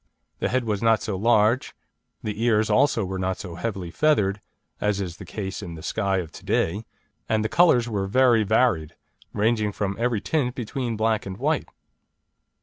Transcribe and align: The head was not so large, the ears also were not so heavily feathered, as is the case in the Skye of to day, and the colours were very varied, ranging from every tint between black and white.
The 0.39 0.49
head 0.49 0.63
was 0.63 0.81
not 0.81 1.03
so 1.03 1.15
large, 1.15 1.75
the 2.23 2.41
ears 2.43 2.71
also 2.71 3.05
were 3.05 3.19
not 3.19 3.37
so 3.37 3.53
heavily 3.53 3.91
feathered, 3.91 4.41
as 4.79 4.99
is 4.99 5.17
the 5.17 5.25
case 5.25 5.61
in 5.61 5.75
the 5.75 5.83
Skye 5.83 6.17
of 6.17 6.31
to 6.31 6.43
day, 6.43 6.85
and 7.29 7.45
the 7.45 7.47
colours 7.47 7.87
were 7.87 8.07
very 8.07 8.41
varied, 8.41 8.95
ranging 9.31 9.71
from 9.71 9.95
every 9.99 10.19
tint 10.19 10.55
between 10.55 10.97
black 10.97 11.27
and 11.27 11.37
white. 11.37 11.69